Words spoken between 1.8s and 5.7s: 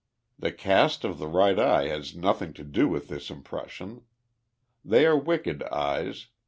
has nothing to do with this impression. They are wicked